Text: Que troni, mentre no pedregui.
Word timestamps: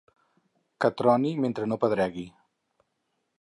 Que 0.85 0.89
troni, 1.01 1.33
mentre 1.43 1.67
no 1.69 1.79
pedregui. 1.85 2.25